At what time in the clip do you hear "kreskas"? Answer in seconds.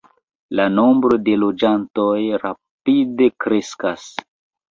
3.45-4.09